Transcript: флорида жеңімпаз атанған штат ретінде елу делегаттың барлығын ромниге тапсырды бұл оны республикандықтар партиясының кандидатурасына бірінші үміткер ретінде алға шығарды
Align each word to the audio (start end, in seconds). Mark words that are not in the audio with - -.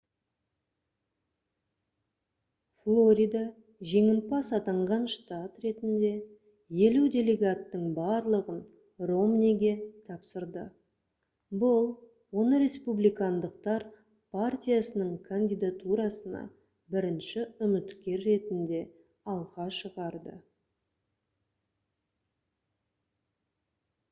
флорида 2.83 3.41
жеңімпаз 3.89 4.47
атанған 4.57 5.03
штат 5.15 5.59
ретінде 5.65 6.09
елу 6.85 7.03
делегаттың 7.15 7.83
барлығын 7.99 8.63
ромниге 9.11 9.73
тапсырды 10.07 10.63
бұл 11.65 11.85
оны 12.43 12.61
республикандықтар 12.65 13.85
партиясының 14.37 15.11
кандидатурасына 15.29 16.41
бірінші 16.95 17.43
үміткер 17.67 18.25
ретінде 18.31 18.83
алға 19.35 19.69
шығарды 19.81 20.39